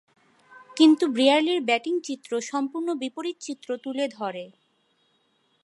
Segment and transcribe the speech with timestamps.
[0.77, 4.43] কিন্তু, ব্রিয়ারলি’র ব্যাটিং চিত্র সম্পূর্ণ বিপরীত চিত্র তুলে ধরে।